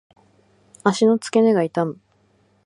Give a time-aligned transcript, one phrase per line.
[0.83, 1.99] 足の付け根が痛む。